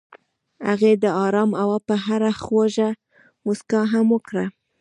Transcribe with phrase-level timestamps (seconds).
[0.67, 2.89] هغې د آرام هوا په اړه خوږه
[3.45, 4.45] موسکا هم وکړه.